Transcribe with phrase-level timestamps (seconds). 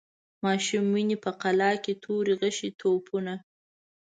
[0.43, 3.33] ماشوم ویني په قلا کي توري، غشي، توپکونه